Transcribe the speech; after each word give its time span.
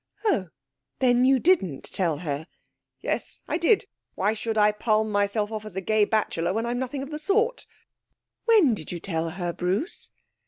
'Oh! 0.25 0.47
then 0.97 1.25
you 1.25 1.37
didn't 1.37 1.83
tell 1.83 2.17
her?' 2.17 2.47
'Yes, 3.01 3.43
I 3.47 3.59
did. 3.59 3.85
Why 4.15 4.33
should 4.33 4.57
I 4.57 4.71
palm 4.71 5.11
myself 5.11 5.51
off 5.51 5.63
as 5.63 5.75
a 5.75 5.79
gay 5.81 6.05
bachelor 6.05 6.53
when 6.53 6.65
I'm 6.65 6.79
nothing 6.79 7.03
of 7.03 7.11
the 7.11 7.19
sort?' 7.19 7.67
'When 8.45 8.73
did 8.73 8.91
you 8.91 8.99
tell 8.99 9.29
her, 9.29 9.53
Bruce?' 9.53 10.09